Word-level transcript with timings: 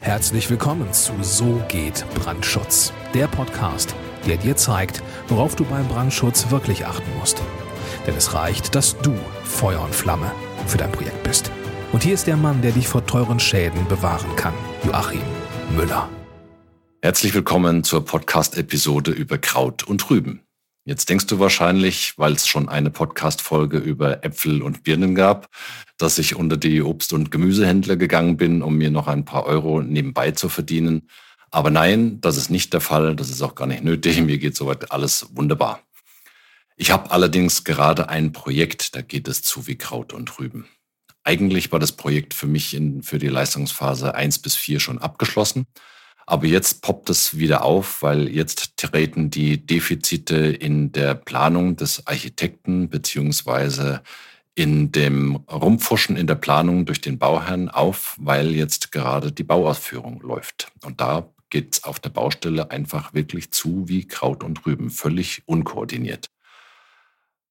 Herzlich 0.00 0.48
willkommen 0.48 0.92
zu 0.92 1.12
So 1.22 1.60
geht 1.68 2.06
Brandschutz, 2.14 2.92
der 3.14 3.26
Podcast, 3.26 3.94
der 4.26 4.36
dir 4.36 4.56
zeigt, 4.56 5.02
worauf 5.26 5.54
du 5.54 5.64
beim 5.64 5.86
Brandschutz 5.88 6.50
wirklich 6.50 6.86
achten 6.86 7.10
musst. 7.18 7.42
Denn 8.06 8.14
es 8.14 8.32
reicht, 8.32 8.74
dass 8.74 8.96
du 8.98 9.12
Feuer 9.44 9.82
und 9.82 9.94
Flamme 9.94 10.32
für 10.66 10.78
dein 10.78 10.92
Projekt 10.92 11.22
bist. 11.24 11.50
Und 11.92 12.04
hier 12.04 12.14
ist 12.14 12.26
der 12.26 12.36
Mann, 12.36 12.62
der 12.62 12.72
dich 12.72 12.88
vor 12.88 13.04
teuren 13.04 13.38
Schäden 13.38 13.86
bewahren 13.88 14.34
kann, 14.36 14.54
Joachim 14.84 15.20
Müller. 15.76 16.08
Herzlich 17.02 17.34
willkommen 17.34 17.84
zur 17.84 18.04
Podcast-Episode 18.04 19.10
über 19.10 19.36
Kraut 19.36 19.82
und 19.82 20.08
Rüben. 20.08 20.40
Jetzt 20.88 21.10
denkst 21.10 21.26
du 21.26 21.38
wahrscheinlich, 21.38 22.14
weil 22.16 22.32
es 22.32 22.48
schon 22.48 22.70
eine 22.70 22.88
Podcast-Folge 22.88 23.76
über 23.76 24.24
Äpfel 24.24 24.62
und 24.62 24.84
Birnen 24.84 25.14
gab, 25.14 25.50
dass 25.98 26.18
ich 26.18 26.34
unter 26.34 26.56
die 26.56 26.80
Obst- 26.80 27.12
und 27.12 27.30
Gemüsehändler 27.30 27.96
gegangen 27.96 28.38
bin, 28.38 28.62
um 28.62 28.78
mir 28.78 28.90
noch 28.90 29.06
ein 29.06 29.26
paar 29.26 29.44
Euro 29.44 29.82
nebenbei 29.82 30.30
zu 30.30 30.48
verdienen. 30.48 31.10
Aber 31.50 31.68
nein, 31.68 32.22
das 32.22 32.38
ist 32.38 32.48
nicht 32.48 32.72
der 32.72 32.80
Fall. 32.80 33.14
Das 33.16 33.28
ist 33.28 33.42
auch 33.42 33.54
gar 33.54 33.66
nicht 33.66 33.84
nötig. 33.84 34.18
Mir 34.22 34.38
geht 34.38 34.56
soweit 34.56 34.90
alles 34.90 35.26
wunderbar. 35.34 35.82
Ich 36.74 36.90
habe 36.90 37.10
allerdings 37.10 37.64
gerade 37.64 38.08
ein 38.08 38.32
Projekt, 38.32 38.96
da 38.96 39.02
geht 39.02 39.28
es 39.28 39.42
zu 39.42 39.66
wie 39.66 39.76
Kraut 39.76 40.14
und 40.14 40.38
Rüben. 40.38 40.68
Eigentlich 41.22 41.70
war 41.70 41.80
das 41.80 41.92
Projekt 41.92 42.32
für 42.32 42.46
mich 42.46 42.72
in, 42.72 43.02
für 43.02 43.18
die 43.18 43.28
Leistungsphase 43.28 44.14
1 44.14 44.38
bis 44.38 44.56
4 44.56 44.80
schon 44.80 44.96
abgeschlossen. 44.96 45.66
Aber 46.30 46.46
jetzt 46.46 46.82
poppt 46.82 47.08
es 47.08 47.38
wieder 47.38 47.64
auf, 47.64 48.02
weil 48.02 48.28
jetzt 48.28 48.76
treten 48.76 49.30
die 49.30 49.64
Defizite 49.64 50.36
in 50.36 50.92
der 50.92 51.14
Planung 51.14 51.76
des 51.76 52.06
Architekten 52.06 52.90
beziehungsweise 52.90 54.02
in 54.54 54.92
dem 54.92 55.36
Rumfuschen 55.50 56.18
in 56.18 56.26
der 56.26 56.34
Planung 56.34 56.84
durch 56.84 57.00
den 57.00 57.18
Bauherrn 57.18 57.70
auf, 57.70 58.14
weil 58.20 58.50
jetzt 58.50 58.92
gerade 58.92 59.32
die 59.32 59.42
Bauausführung 59.42 60.20
läuft. 60.20 60.70
Und 60.84 61.00
da 61.00 61.32
geht 61.48 61.76
es 61.76 61.84
auf 61.84 61.98
der 61.98 62.10
Baustelle 62.10 62.70
einfach 62.70 63.14
wirklich 63.14 63.50
zu 63.50 63.88
wie 63.88 64.06
Kraut 64.06 64.44
und 64.44 64.66
Rüben, 64.66 64.90
völlig 64.90 65.40
unkoordiniert. 65.46 66.28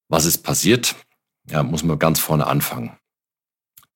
Was 0.08 0.26
ist 0.26 0.44
passiert? 0.44 0.94
Ja, 1.50 1.64
muss 1.64 1.84
man 1.84 1.98
ganz 1.98 2.20
vorne 2.20 2.46
anfangen. 2.46 2.96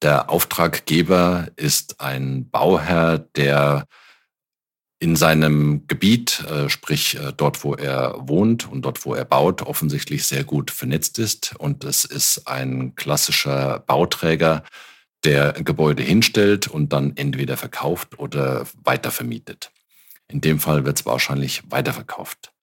Der 0.02 0.32
Auftraggeber 0.32 1.50
ist 1.56 2.02
ein 2.02 2.50
Bauherr, 2.50 3.20
der 3.20 3.86
in 5.02 5.16
seinem 5.16 5.88
Gebiet, 5.88 6.46
äh, 6.48 6.70
sprich 6.70 7.16
äh, 7.16 7.34
dort, 7.36 7.64
wo 7.64 7.74
er 7.74 8.16
wohnt 8.20 8.72
und 8.72 8.84
dort, 8.84 9.04
wo 9.04 9.16
er 9.16 9.26
baut, 9.26 9.64
offensichtlich 9.64 10.26
sehr 10.26 10.44
gut 10.44 10.70
vernetzt 10.70 11.18
ist. 11.18 11.56
Und 11.58 11.84
es 11.84 12.06
ist 12.06 12.48
ein 12.48 12.94
klassischer 12.96 13.80
Bauträger, 13.80 14.64
der 15.24 15.54
Gebäude 15.54 16.04
hinstellt 16.04 16.68
und 16.68 16.94
dann 16.94 17.18
entweder 17.18 17.58
verkauft 17.58 18.20
oder 18.20 18.68
weitervermietet. 18.84 19.72
In 20.28 20.40
dem 20.40 20.60
Fall 20.60 20.86
wird 20.86 21.00
es 21.00 21.06
wahrscheinlich 21.06 21.64
weiterverkauft. 21.68 22.54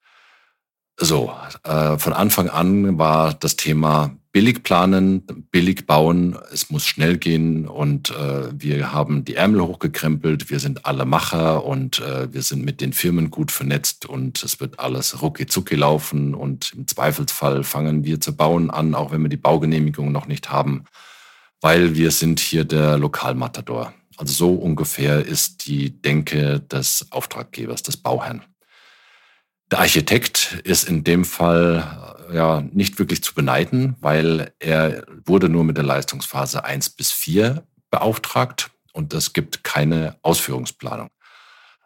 So, 0.96 1.34
äh, 1.64 1.98
von 1.98 2.12
Anfang 2.12 2.48
an 2.50 2.98
war 2.98 3.34
das 3.34 3.56
Thema 3.56 4.16
billig 4.38 4.62
planen, 4.62 5.26
billig 5.50 5.84
bauen, 5.84 6.38
es 6.52 6.70
muss 6.70 6.86
schnell 6.86 7.18
gehen 7.18 7.66
und 7.66 8.10
äh, 8.10 8.52
wir 8.52 8.92
haben 8.92 9.24
die 9.24 9.34
Ärmel 9.34 9.62
hochgekrempelt, 9.62 10.48
wir 10.48 10.60
sind 10.60 10.86
alle 10.86 11.04
Macher 11.06 11.64
und 11.64 11.98
äh, 11.98 12.32
wir 12.32 12.42
sind 12.42 12.64
mit 12.64 12.80
den 12.80 12.92
Firmen 12.92 13.32
gut 13.32 13.50
vernetzt 13.50 14.06
und 14.06 14.40
es 14.44 14.60
wird 14.60 14.78
alles 14.78 15.22
rucki 15.22 15.46
zucki 15.46 15.74
laufen 15.74 16.36
und 16.36 16.72
im 16.76 16.86
Zweifelsfall 16.86 17.64
fangen 17.64 18.04
wir 18.04 18.20
zu 18.20 18.36
bauen 18.36 18.70
an, 18.70 18.94
auch 18.94 19.10
wenn 19.10 19.22
wir 19.22 19.28
die 19.28 19.36
Baugenehmigung 19.36 20.12
noch 20.12 20.28
nicht 20.28 20.50
haben, 20.50 20.84
weil 21.60 21.96
wir 21.96 22.12
sind 22.12 22.38
hier 22.38 22.64
der 22.64 22.96
Lokalmatador. 22.96 23.92
Also 24.18 24.32
so 24.34 24.54
ungefähr 24.54 25.26
ist 25.26 25.66
die 25.66 26.00
Denke 26.00 26.60
des 26.60 27.08
Auftraggebers, 27.10 27.82
des 27.82 27.96
Bauherrn. 27.96 28.44
Der 29.72 29.80
Architekt 29.80 30.60
ist 30.62 30.88
in 30.88 31.02
dem 31.02 31.24
Fall 31.24 32.14
ja 32.32 32.62
nicht 32.72 32.98
wirklich 32.98 33.22
zu 33.22 33.34
beneiden, 33.34 33.96
weil 34.00 34.52
er 34.58 35.04
wurde 35.24 35.48
nur 35.48 35.64
mit 35.64 35.76
der 35.76 35.84
Leistungsphase 35.84 36.64
1 36.64 36.90
bis 36.90 37.12
4 37.12 37.62
beauftragt 37.90 38.70
und 38.92 39.14
es 39.14 39.32
gibt 39.32 39.64
keine 39.64 40.16
Ausführungsplanung. 40.22 41.08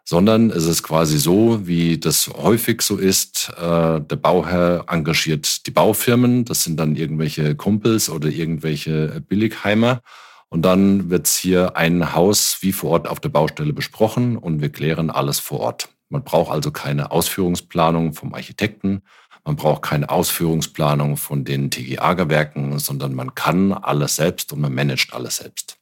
Sondern 0.05 0.49
es 0.49 0.65
ist 0.65 0.83
quasi 0.83 1.17
so, 1.17 1.65
wie 1.65 1.97
das 1.97 2.27
häufig 2.27 2.81
so 2.81 2.97
ist, 2.97 3.49
äh, 3.57 4.01
der 4.01 4.15
Bauherr 4.17 4.85
engagiert 4.89 5.65
die 5.65 5.71
Baufirmen, 5.71 6.43
das 6.43 6.63
sind 6.65 6.77
dann 6.77 6.95
irgendwelche 6.95 7.55
Kumpels 7.55 8.09
oder 8.09 8.27
irgendwelche 8.27 9.21
Billigheimer. 9.21 10.01
Und 10.49 10.63
dann 10.63 11.09
wird 11.09 11.27
hier 11.27 11.77
ein 11.77 12.13
Haus 12.13 12.57
wie 12.61 12.73
vor 12.73 12.91
Ort 12.91 13.07
auf 13.07 13.19
der 13.19 13.29
Baustelle 13.29 13.73
besprochen 13.73 14.37
und 14.37 14.61
wir 14.61 14.69
klären 14.69 15.09
alles 15.09 15.39
vor 15.39 15.61
Ort. 15.61 15.89
Man 16.09 16.23
braucht 16.23 16.51
also 16.51 16.69
keine 16.69 17.09
Ausführungsplanung 17.09 18.13
vom 18.13 18.35
Architekten, 18.35 19.01
man 19.43 19.55
braucht 19.55 19.81
keine 19.81 20.09
Ausführungsplanung 20.09 21.17
von 21.17 21.43
den 21.43 21.69
TGA-Gewerken, 21.69 22.79
sondern 22.79 23.13
man 23.13 23.35
kann 23.35 23.73
alles 23.73 24.15
selbst 24.15 24.53
und 24.53 24.61
man 24.61 24.73
managt 24.73 25.13
alles 25.13 25.37
selbst. 25.37 25.77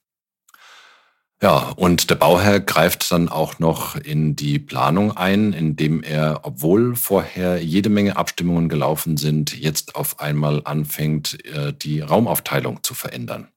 Ja, 1.44 1.72
und 1.76 2.12
der 2.12 2.16
Bauherr 2.16 2.60
greift 2.60 3.12
dann 3.12 3.28
auch 3.28 3.58
noch 3.58 3.96
in 3.96 4.36
die 4.36 4.60
Planung 4.60 5.18
ein, 5.18 5.54
indem 5.54 6.04
er, 6.04 6.42
obwohl 6.44 6.96
vorher 6.96 7.64
jede 7.64 7.90
Menge 7.90 8.16
Abstimmungen 8.16 8.70
gelaufen 8.70 9.18
sind, 9.18 9.58
jetzt 9.58 9.96
auf 9.96 10.20
einmal 10.20 10.62
anfängt, 10.66 11.44
äh, 11.46 11.74
die 11.74 12.02
Raumaufteilung 12.02 12.84
zu 12.84 12.94
verändern 12.94 13.48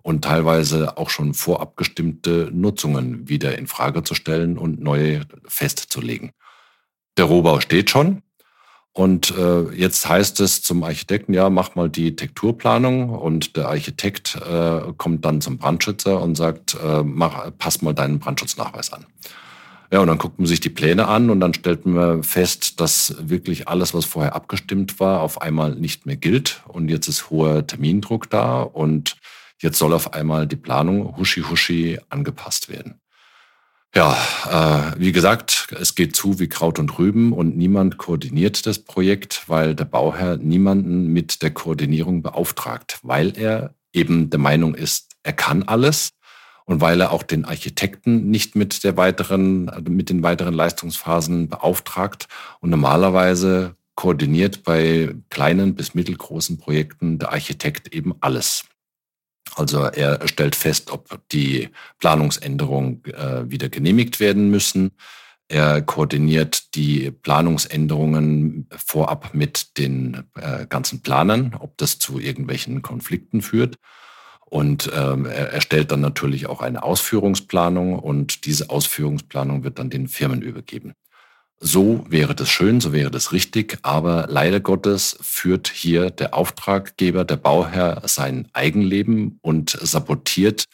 und 0.00 0.24
teilweise 0.24 0.96
auch 0.96 1.10
schon 1.10 1.34
vorabgestimmte 1.34 2.50
Nutzungen 2.50 3.28
wieder 3.28 3.58
in 3.58 3.66
Frage 3.66 4.04
zu 4.04 4.14
stellen 4.14 4.56
und 4.56 4.80
neue 4.80 5.22
festzulegen. 5.46 6.32
Der 7.18 7.26
Rohbau 7.26 7.60
steht 7.60 7.90
schon, 7.90 8.22
und 8.96 9.36
äh, 9.36 9.72
jetzt 9.72 10.08
heißt 10.08 10.38
es 10.38 10.62
zum 10.62 10.84
Architekten, 10.84 11.34
ja, 11.34 11.50
mach 11.50 11.74
mal 11.74 11.90
die 11.90 12.14
Tekturplanung 12.14 13.10
und 13.10 13.56
der 13.56 13.68
Architekt 13.68 14.36
äh, 14.36 14.92
kommt 14.96 15.24
dann 15.24 15.40
zum 15.40 15.58
Brandschützer 15.58 16.22
und 16.22 16.36
sagt, 16.36 16.76
äh, 16.80 17.02
mach, 17.02 17.50
pass 17.58 17.82
mal 17.82 17.92
deinen 17.92 18.20
Brandschutznachweis 18.20 18.92
an. 18.92 19.04
Ja, 19.90 19.98
und 19.98 20.06
dann 20.06 20.18
guckt 20.18 20.38
man 20.38 20.46
sich 20.46 20.60
die 20.60 20.70
Pläne 20.70 21.08
an 21.08 21.28
und 21.30 21.40
dann 21.40 21.54
stellt 21.54 21.86
man 21.86 22.22
fest, 22.22 22.80
dass 22.80 23.16
wirklich 23.18 23.66
alles, 23.66 23.94
was 23.94 24.04
vorher 24.04 24.36
abgestimmt 24.36 25.00
war, 25.00 25.22
auf 25.22 25.42
einmal 25.42 25.74
nicht 25.74 26.06
mehr 26.06 26.16
gilt. 26.16 26.62
Und 26.68 26.88
jetzt 26.88 27.08
ist 27.08 27.30
hoher 27.30 27.66
Termindruck 27.66 28.30
da 28.30 28.62
und 28.62 29.16
jetzt 29.60 29.78
soll 29.78 29.92
auf 29.92 30.12
einmal 30.14 30.46
die 30.46 30.56
Planung 30.56 31.16
huschi 31.16 31.42
huschi 31.42 31.98
angepasst 32.10 32.68
werden. 32.68 33.00
Ja, 33.96 34.16
äh, 34.50 34.98
wie 34.98 35.12
gesagt, 35.12 35.68
es 35.78 35.94
geht 35.94 36.16
zu 36.16 36.40
wie 36.40 36.48
Kraut 36.48 36.80
und 36.80 36.98
Rüben 36.98 37.32
und 37.32 37.56
niemand 37.56 37.96
koordiniert 37.96 38.66
das 38.66 38.80
Projekt, 38.80 39.44
weil 39.46 39.76
der 39.76 39.84
Bauherr 39.84 40.36
niemanden 40.36 41.12
mit 41.12 41.42
der 41.42 41.52
Koordinierung 41.52 42.20
beauftragt, 42.20 42.98
weil 43.02 43.38
er 43.38 43.72
eben 43.92 44.30
der 44.30 44.40
Meinung 44.40 44.74
ist, 44.74 45.12
er 45.22 45.32
kann 45.32 45.62
alles 45.62 46.10
und 46.64 46.80
weil 46.80 47.00
er 47.00 47.12
auch 47.12 47.22
den 47.22 47.44
Architekten 47.44 48.30
nicht 48.30 48.56
mit 48.56 48.82
der 48.82 48.96
weiteren, 48.96 49.70
mit 49.88 50.10
den 50.10 50.24
weiteren 50.24 50.54
Leistungsphasen 50.54 51.48
beauftragt 51.48 52.26
und 52.58 52.70
normalerweise 52.70 53.76
koordiniert 53.94 54.64
bei 54.64 55.14
kleinen 55.30 55.76
bis 55.76 55.94
mittelgroßen 55.94 56.58
Projekten 56.58 57.20
der 57.20 57.30
Architekt 57.30 57.94
eben 57.94 58.12
alles. 58.20 58.64
Also 59.56 59.82
er 59.84 60.26
stellt 60.26 60.56
fest, 60.56 60.90
ob 60.90 61.20
die 61.30 61.68
Planungsänderungen 61.98 63.04
äh, 63.04 63.50
wieder 63.50 63.68
genehmigt 63.68 64.20
werden 64.20 64.50
müssen. 64.50 64.92
Er 65.48 65.82
koordiniert 65.82 66.74
die 66.74 67.10
Planungsänderungen 67.10 68.68
vorab 68.74 69.34
mit 69.34 69.78
den 69.78 70.24
äh, 70.34 70.66
ganzen 70.66 71.02
Planern, 71.02 71.54
ob 71.58 71.76
das 71.76 71.98
zu 71.98 72.18
irgendwelchen 72.18 72.82
Konflikten 72.82 73.42
führt. 73.42 73.76
Und 74.46 74.90
ähm, 74.94 75.26
er 75.26 75.52
erstellt 75.52 75.90
dann 75.90 76.00
natürlich 76.00 76.46
auch 76.46 76.60
eine 76.60 76.82
Ausführungsplanung 76.82 77.98
und 77.98 78.46
diese 78.46 78.70
Ausführungsplanung 78.70 79.64
wird 79.64 79.78
dann 79.78 79.90
den 79.90 80.08
Firmen 80.08 80.42
übergeben. 80.42 80.94
So 81.60 82.04
wäre 82.08 82.34
das 82.34 82.50
schön, 82.50 82.80
so 82.80 82.92
wäre 82.92 83.10
das 83.10 83.32
richtig, 83.32 83.78
aber 83.82 84.26
leider 84.28 84.60
Gottes 84.60 85.16
führt 85.20 85.68
hier 85.68 86.10
der 86.10 86.34
Auftraggeber, 86.34 87.24
der 87.24 87.36
Bauherr 87.36 88.02
sein 88.06 88.48
Eigenleben 88.52 89.38
und 89.40 89.70
sabotiert, 89.70 90.64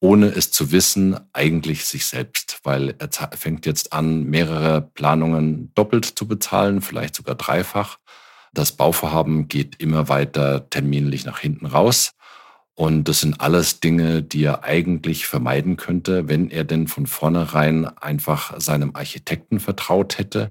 ohne 0.00 0.28
es 0.28 0.50
zu 0.50 0.72
wissen, 0.72 1.18
eigentlich 1.34 1.84
sich 1.84 2.06
selbst, 2.06 2.60
weil 2.62 2.94
er 2.98 3.10
fängt 3.36 3.66
jetzt 3.66 3.92
an, 3.92 4.24
mehrere 4.24 4.80
Planungen 4.80 5.74
doppelt 5.74 6.06
zu 6.06 6.26
bezahlen, 6.26 6.80
vielleicht 6.80 7.16
sogar 7.16 7.34
dreifach. 7.34 7.98
Das 8.54 8.72
Bauvorhaben 8.72 9.46
geht 9.46 9.76
immer 9.80 10.08
weiter 10.08 10.70
terminlich 10.70 11.26
nach 11.26 11.38
hinten 11.38 11.66
raus. 11.66 12.12
Und 12.74 13.08
das 13.08 13.20
sind 13.20 13.40
alles 13.40 13.80
Dinge, 13.80 14.22
die 14.22 14.44
er 14.44 14.64
eigentlich 14.64 15.26
vermeiden 15.26 15.76
könnte, 15.76 16.28
wenn 16.28 16.50
er 16.50 16.64
denn 16.64 16.86
von 16.86 17.06
vornherein 17.06 17.86
einfach 17.86 18.58
seinem 18.60 18.96
Architekten 18.96 19.60
vertraut 19.60 20.18
hätte, 20.18 20.50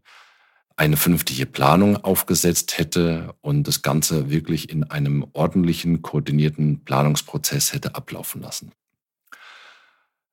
eine 0.79 0.95
vernünftige 0.95 1.45
Planung 1.45 1.97
aufgesetzt 1.97 2.77
hätte 2.77 3.33
und 3.41 3.67
das 3.67 3.81
Ganze 3.81 4.29
wirklich 4.29 4.69
in 4.69 4.85
einem 4.85 5.27
ordentlichen, 5.33 6.01
koordinierten 6.01 6.85
Planungsprozess 6.85 7.73
hätte 7.73 7.95
ablaufen 7.95 8.41
lassen. 8.41 8.71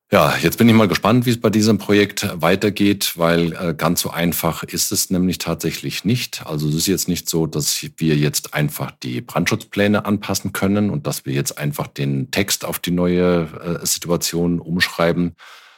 Ja, 0.09 0.37
jetzt 0.37 0.57
bin 0.57 0.69
ich 0.69 0.73
mal 0.73 0.87
gespannt, 0.87 1.25
wie 1.25 1.31
es 1.31 1.41
bei 1.41 1.49
diesem 1.49 1.79
Projekt 1.79 2.29
weitergeht, 2.41 3.17
weil 3.17 3.51
äh, 3.51 3.73
ganz 3.77 3.99
so 3.99 4.09
einfach 4.09 4.63
ist 4.63 4.93
es 4.93 5.09
nämlich 5.09 5.37
tatsächlich 5.37 6.05
nicht. 6.05 6.47
Also 6.47 6.69
es 6.69 6.75
ist 6.75 6.87
jetzt 6.87 7.09
nicht 7.09 7.29
so, 7.29 7.45
dass 7.45 7.85
wir 7.97 8.15
jetzt 8.15 8.53
einfach 8.53 8.91
die 8.91 9.19
Brandschutzpläne 9.19 10.05
anpassen 10.05 10.53
können 10.53 10.91
und 10.91 11.07
dass 11.07 11.25
wir 11.25 11.33
jetzt 11.33 11.57
einfach 11.57 11.87
den 11.87 12.31
Text 12.31 12.63
auf 12.63 12.79
die 12.79 12.91
neue 12.91 13.49
äh, 13.81 13.85
Situation 13.85 14.61
umschreiben, 14.61 15.35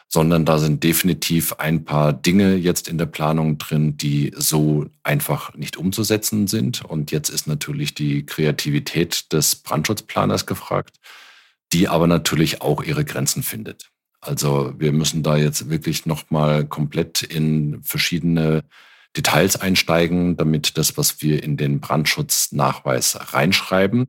sondern 0.08 0.46
da 0.46 0.60
sind 0.60 0.84
definitiv 0.84 1.54
ein 1.54 1.84
paar 1.84 2.14
Dinge 2.14 2.54
jetzt 2.54 2.88
in 2.88 3.00
der 3.00 3.08
Planung 3.08 3.58
drin, 3.58 3.98
die 3.98 4.32
so 4.36 4.86
einfach 5.02 5.56
nicht 5.56 5.76
umzusetzen 5.76 6.46
sind. 6.46 6.86
Und 6.86 7.10
jetzt 7.10 7.30
ist 7.30 7.48
natürlich 7.48 7.96
die 7.96 8.28
Kreativität 8.28 9.34
des 9.34 9.56
Brandschutzplaners 9.56 10.46
gefragt, 10.46 10.98
die 11.74 11.88
aber 11.88 12.06
natürlich 12.06 12.62
auch 12.62 12.84
ihre 12.84 13.06
Grenzen 13.06 13.42
findet. 13.42 13.90
Also 14.22 14.74
wir 14.78 14.92
müssen 14.92 15.24
da 15.24 15.38
jetzt 15.38 15.70
wirklich 15.70 16.06
nochmal 16.06 16.66
komplett 16.66 17.22
in 17.22 17.82
verschiedene 17.84 18.64
Details 19.16 19.56
einsteigen, 19.60 20.38
damit 20.38 20.78
das, 20.78 20.98
was 20.98 21.22
wir 21.22 21.44
in 21.44 21.58
den 21.58 21.80
Brandschutznachweis 21.80 23.34
reinschreiben 23.34 24.08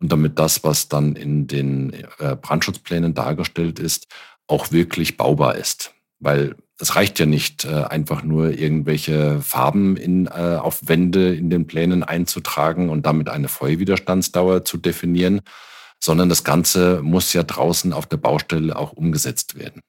und 0.00 0.12
damit 0.12 0.38
das, 0.38 0.64
was 0.64 0.88
dann 0.88 1.16
in 1.16 1.46
den 1.46 1.92
äh, 2.18 2.36
Brandschutzplänen 2.36 3.14
dargestellt 3.14 3.78
ist, 3.78 4.08
auch 4.46 4.72
wirklich 4.72 5.16
baubar 5.16 5.54
ist. 5.54 5.94
Weil 6.18 6.56
es 6.78 6.96
reicht 6.96 7.18
ja 7.20 7.26
nicht, 7.26 7.64
äh, 7.64 7.84
einfach 7.84 8.24
nur 8.24 8.58
irgendwelche 8.58 9.40
Farben 9.40 9.96
in, 9.96 10.26
äh, 10.26 10.58
auf 10.60 10.88
Wände 10.88 11.34
in 11.34 11.48
den 11.48 11.66
Plänen 11.66 12.02
einzutragen 12.02 12.90
und 12.90 13.06
damit 13.06 13.28
eine 13.28 13.48
Feuerwiderstandsdauer 13.48 14.64
zu 14.64 14.76
definieren, 14.76 15.42
sondern 16.02 16.28
das 16.28 16.42
Ganze 16.42 17.00
muss 17.00 17.32
ja 17.32 17.44
draußen 17.44 17.92
auf 17.92 18.06
der 18.06 18.16
Baustelle 18.16 18.74
auch 18.76 18.92
umgesetzt 18.92 19.56
werden. 19.56 19.82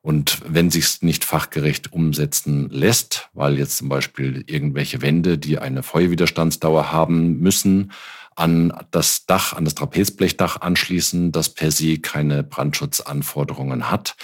Und 0.00 0.40
wenn 0.46 0.70
sich 0.70 1.02
nicht 1.02 1.26
fachgerecht 1.26 1.92
umsetzen 1.92 2.70
lässt, 2.70 3.28
weil 3.34 3.58
jetzt 3.58 3.76
zum 3.76 3.90
Beispiel 3.90 4.44
irgendwelche 4.46 5.02
Wände, 5.02 5.36
die 5.36 5.58
eine 5.58 5.82
Feuerwiderstandsdauer 5.82 6.90
haben 6.90 7.38
müssen, 7.38 7.92
an 8.34 8.72
das 8.90 9.26
Dach, 9.26 9.52
an 9.52 9.66
das 9.66 9.74
Trapezblechdach 9.74 10.62
anschließen, 10.62 11.32
das 11.32 11.50
per 11.50 11.70
se 11.70 11.98
keine 11.98 12.42
Brandschutzanforderungen 12.42 13.90
hat, 13.90 14.16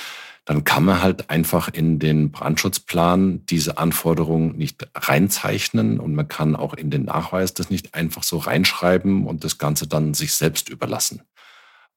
dann 0.48 0.64
kann 0.64 0.82
man 0.82 1.02
halt 1.02 1.28
einfach 1.28 1.68
in 1.68 1.98
den 1.98 2.30
Brandschutzplan 2.32 3.44
diese 3.44 3.76
Anforderungen 3.76 4.56
nicht 4.56 4.88
reinzeichnen 4.94 6.00
und 6.00 6.14
man 6.14 6.26
kann 6.26 6.56
auch 6.56 6.72
in 6.72 6.88
den 6.88 7.04
Nachweis 7.04 7.52
das 7.52 7.68
nicht 7.68 7.94
einfach 7.94 8.22
so 8.22 8.38
reinschreiben 8.38 9.26
und 9.26 9.44
das 9.44 9.58
Ganze 9.58 9.86
dann 9.86 10.14
sich 10.14 10.32
selbst 10.32 10.70
überlassen. 10.70 11.20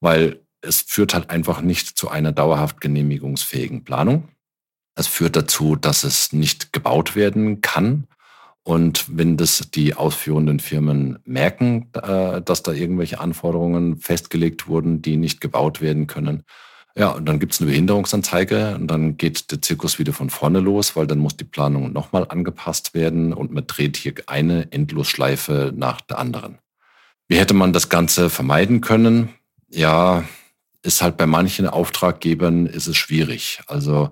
Weil 0.00 0.42
es 0.60 0.82
führt 0.82 1.14
halt 1.14 1.30
einfach 1.30 1.62
nicht 1.62 1.96
zu 1.96 2.10
einer 2.10 2.30
dauerhaft 2.30 2.82
genehmigungsfähigen 2.82 3.84
Planung. 3.84 4.28
Es 4.96 5.06
führt 5.06 5.34
dazu, 5.34 5.74
dass 5.74 6.04
es 6.04 6.34
nicht 6.34 6.74
gebaut 6.74 7.16
werden 7.16 7.62
kann. 7.62 8.06
Und 8.64 9.06
wenn 9.16 9.38
das 9.38 9.70
die 9.70 9.94
ausführenden 9.94 10.60
Firmen 10.60 11.20
merken, 11.24 11.88
äh, 11.94 12.42
dass 12.42 12.62
da 12.62 12.72
irgendwelche 12.72 13.18
Anforderungen 13.18 13.96
festgelegt 13.96 14.68
wurden, 14.68 15.00
die 15.00 15.16
nicht 15.16 15.40
gebaut 15.40 15.80
werden 15.80 16.06
können, 16.06 16.44
ja, 16.94 17.08
und 17.10 17.26
dann 17.26 17.38
gibt 17.38 17.54
es 17.54 17.60
eine 17.60 17.70
Behinderungsanzeige 17.70 18.74
und 18.74 18.86
dann 18.88 19.16
geht 19.16 19.50
der 19.50 19.62
Zirkus 19.62 19.98
wieder 19.98 20.12
von 20.12 20.28
vorne 20.28 20.60
los, 20.60 20.94
weil 20.94 21.06
dann 21.06 21.18
muss 21.18 21.36
die 21.36 21.44
Planung 21.44 21.92
nochmal 21.92 22.26
angepasst 22.28 22.92
werden 22.92 23.32
und 23.32 23.52
man 23.52 23.66
dreht 23.66 23.96
hier 23.96 24.14
eine 24.26 24.70
Endlosschleife 24.72 25.72
nach 25.74 26.02
der 26.02 26.18
anderen. 26.18 26.58
Wie 27.28 27.38
hätte 27.38 27.54
man 27.54 27.72
das 27.72 27.88
Ganze 27.88 28.28
vermeiden 28.28 28.82
können? 28.82 29.30
Ja, 29.70 30.24
ist 30.82 31.00
halt 31.00 31.16
bei 31.16 31.26
manchen 31.26 31.66
Auftraggebern 31.66 32.66
ist 32.66 32.88
es 32.88 32.96
schwierig. 32.96 33.62
Also 33.68 34.10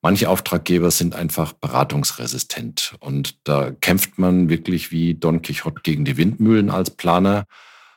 manche 0.00 0.30
Auftraggeber 0.30 0.90
sind 0.90 1.14
einfach 1.14 1.52
beratungsresistent 1.52 2.94
und 3.00 3.46
da 3.46 3.72
kämpft 3.72 4.18
man 4.18 4.48
wirklich 4.48 4.90
wie 4.90 5.14
Don 5.14 5.42
Quixote 5.42 5.82
gegen 5.82 6.06
die 6.06 6.16
Windmühlen 6.16 6.70
als 6.70 6.90
Planer, 6.90 7.44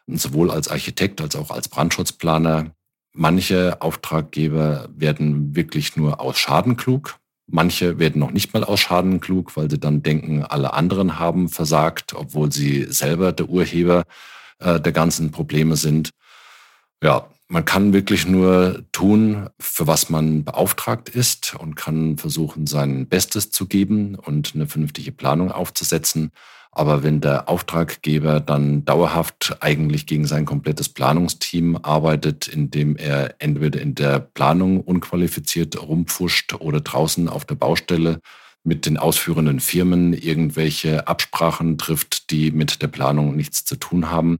sowohl 0.07 0.51
als 0.51 0.67
Architekt 0.67 1.21
als 1.21 1.37
auch 1.37 1.51
als 1.51 1.69
Brandschutzplaner. 1.69 2.71
Manche 3.17 3.81
Auftraggeber 3.81 4.89
werden 4.93 5.55
wirklich 5.55 5.95
nur 5.95 6.19
aus 6.19 6.37
Schaden 6.37 6.75
klug. 6.75 7.15
Manche 7.47 7.97
werden 7.97 8.19
noch 8.19 8.31
nicht 8.31 8.53
mal 8.53 8.65
aus 8.65 8.81
Schaden 8.81 9.21
klug, 9.21 9.55
weil 9.55 9.71
sie 9.71 9.79
dann 9.79 10.03
denken, 10.03 10.43
alle 10.43 10.73
anderen 10.73 11.17
haben 11.17 11.47
versagt, 11.47 12.13
obwohl 12.13 12.51
sie 12.51 12.83
selber 12.89 13.31
der 13.31 13.47
Urheber 13.47 14.03
äh, 14.59 14.81
der 14.81 14.91
ganzen 14.91 15.31
Probleme 15.31 15.77
sind. 15.77 16.09
Ja, 17.01 17.29
man 17.47 17.63
kann 17.63 17.93
wirklich 17.93 18.27
nur 18.27 18.83
tun, 18.91 19.49
für 19.61 19.87
was 19.87 20.09
man 20.09 20.43
beauftragt 20.43 21.07
ist 21.07 21.55
und 21.55 21.75
kann 21.75 22.17
versuchen, 22.17 22.67
sein 22.67 23.07
Bestes 23.07 23.49
zu 23.49 23.65
geben 23.65 24.15
und 24.15 24.55
eine 24.55 24.67
vernünftige 24.67 25.13
Planung 25.13 25.53
aufzusetzen. 25.53 26.31
Aber 26.75 27.03
wenn 27.03 27.21
der 27.21 27.49
Auftraggeber 27.49 28.41
dann 28.41 28.85
dauerhaft 28.85 29.57
eigentlich 29.61 30.05
gegen 30.05 30.27
sein 30.27 30.45
komplettes 30.45 30.89
Planungsteam 30.89 31.77
arbeitet, 31.81 32.47
indem 32.47 32.97
er 32.97 33.35
entweder 33.39 33.81
in 33.81 33.95
der 33.95 34.19
Planung 34.19 34.81
unqualifiziert 34.81 35.81
rumpfuscht 35.81 36.53
oder 36.59 36.81
draußen 36.81 37.29
auf 37.29 37.45
der 37.45 37.55
Baustelle 37.55 38.19
mit 38.63 38.85
den 38.85 38.97
ausführenden 38.97 39.59
Firmen 39.59 40.13
irgendwelche 40.13 41.07
Absprachen 41.07 41.77
trifft, 41.77 42.29
die 42.29 42.51
mit 42.51 42.81
der 42.81 42.87
Planung 42.87 43.35
nichts 43.35 43.63
zu 43.63 43.77
tun 43.77 44.11
haben, 44.11 44.39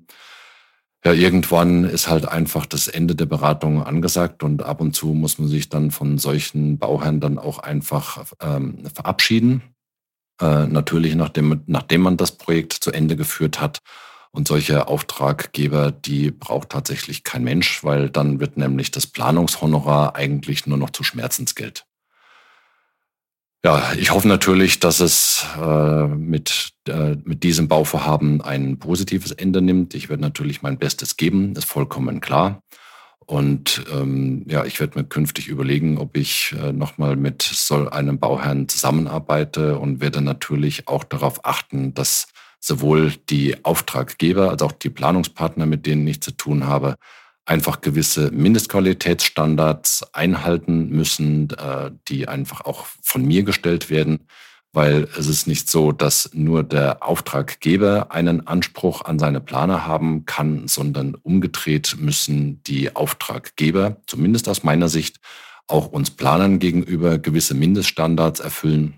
ja, 1.05 1.13
irgendwann 1.13 1.83
ist 1.83 2.09
halt 2.09 2.27
einfach 2.27 2.65
das 2.65 2.87
Ende 2.87 3.13
der 3.13 3.27
Beratung 3.27 3.83
angesagt 3.83 4.41
und 4.41 4.63
ab 4.63 4.81
und 4.81 4.95
zu 4.95 5.13
muss 5.13 5.37
man 5.37 5.47
sich 5.47 5.69
dann 5.69 5.91
von 5.91 6.17
solchen 6.17 6.79
Bauherren 6.79 7.19
dann 7.19 7.37
auch 7.37 7.59
einfach 7.59 8.25
ähm, 8.41 8.83
verabschieden. 8.91 9.61
Äh, 10.41 10.67
natürlich, 10.67 11.15
nachdem, 11.15 11.61
nachdem 11.65 12.01
man 12.01 12.17
das 12.17 12.37
Projekt 12.37 12.73
zu 12.73 12.91
Ende 12.91 13.15
geführt 13.15 13.61
hat. 13.61 13.79
Und 14.31 14.49
solche 14.49 14.89
Auftraggeber, 14.89 15.91
die 15.91 16.29
braucht 16.29 16.69
tatsächlich 16.69 17.23
kein 17.23 17.45
Mensch, 17.45 17.85
weil 17.85 18.09
dann 18.09 18.41
wird 18.41 18.57
nämlich 18.57 18.91
das 18.91 19.07
Planungshonorar 19.07 20.15
eigentlich 20.17 20.67
nur 20.67 20.77
noch 20.77 20.89
zu 20.89 21.03
Schmerzensgeld. 21.03 21.85
Ja, 23.63 23.93
ich 23.93 24.11
hoffe 24.11 24.27
natürlich, 24.27 24.79
dass 24.79 24.99
es 24.99 25.45
äh, 25.59 26.07
mit, 26.07 26.73
äh, 26.87 27.15
mit 27.23 27.43
diesem 27.43 27.67
Bauvorhaben 27.67 28.41
ein 28.41 28.77
positives 28.77 29.31
Ende 29.31 29.61
nimmt. 29.61 29.95
Ich 29.95 30.09
werde 30.09 30.21
natürlich 30.21 30.61
mein 30.61 30.77
Bestes 30.77 31.17
geben, 31.17 31.55
ist 31.55 31.65
vollkommen 31.65 32.19
klar. 32.19 32.61
Und 33.25 33.83
ähm, 33.91 34.45
ja, 34.47 34.65
ich 34.65 34.79
werde 34.79 34.99
mir 34.99 35.05
künftig 35.05 35.47
überlegen, 35.47 35.97
ob 35.97 36.15
ich 36.15 36.55
äh, 36.61 36.71
nochmal 36.71 37.15
mit 37.15 37.41
so 37.41 37.89
einem 37.89 38.19
Bauherrn 38.19 38.67
zusammenarbeite 38.69 39.79
und 39.79 39.99
werde 39.99 40.21
natürlich 40.21 40.87
auch 40.87 41.03
darauf 41.03 41.43
achten, 41.43 41.93
dass 41.95 42.27
sowohl 42.59 43.13
die 43.29 43.63
Auftraggeber 43.65 44.51
als 44.51 44.61
auch 44.61 44.71
die 44.71 44.89
Planungspartner, 44.89 45.65
mit 45.65 45.85
denen 45.85 46.07
ich 46.07 46.21
zu 46.21 46.31
tun 46.31 46.67
habe, 46.67 46.95
einfach 47.45 47.81
gewisse 47.81 48.31
Mindestqualitätsstandards 48.31 50.13
einhalten 50.13 50.89
müssen, 50.89 51.49
äh, 51.51 51.91
die 52.07 52.27
einfach 52.27 52.61
auch 52.61 52.85
von 53.01 53.25
mir 53.25 53.43
gestellt 53.43 53.89
werden 53.89 54.27
weil 54.75 55.07
es 55.17 55.27
ist 55.27 55.47
nicht 55.47 55.69
so, 55.69 55.93
dass 55.93 56.29
nur 56.33 56.61
der 56.61 57.01
Auftraggeber 57.01 58.11
einen 58.11 58.45
Anspruch 58.45 59.03
an 59.05 59.19
seine 59.19 59.39
Planer 59.39 59.87
haben 59.87 60.25
kann, 60.25 60.67
sondern 60.67 61.15
umgedreht 61.15 61.95
müssen 61.97 62.61
die 62.63 62.95
Auftraggeber, 62.95 63.97
zumindest 64.05 64.49
aus 64.49 64.63
meiner 64.63 64.89
Sicht, 64.89 65.21
auch 65.67 65.87
uns 65.87 66.11
Planern 66.11 66.59
gegenüber 66.59 67.17
gewisse 67.17 67.55
Mindeststandards 67.55 68.41
erfüllen. 68.41 68.95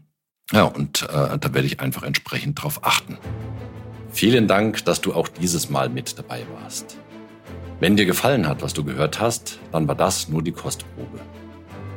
Ja, 0.52 0.64
und 0.64 1.04
äh, 1.04 1.38
da 1.38 1.54
werde 1.54 1.68
ich 1.68 1.80
einfach 1.80 2.04
entsprechend 2.04 2.58
darauf 2.60 2.84
achten. 2.84 3.18
Vielen 4.10 4.48
Dank, 4.48 4.84
dass 4.86 5.02
du 5.02 5.14
auch 5.14 5.28
dieses 5.28 5.70
Mal 5.70 5.90
mit 5.90 6.18
dabei 6.18 6.46
warst. 6.62 6.98
Wenn 7.80 7.96
dir 7.96 8.06
gefallen 8.06 8.48
hat, 8.48 8.64
was 8.64 8.74
du 8.74 8.84
gehört 8.84 9.20
hast, 9.20 9.60
dann 9.72 9.88
war 9.88 9.96
das 9.96 10.28
nur 10.28 10.42
die 10.42 10.54
Kostprobe. 10.54 11.20